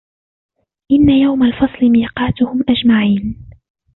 [0.91, 3.49] إن يوم الفصل ميقاتهم أجمعين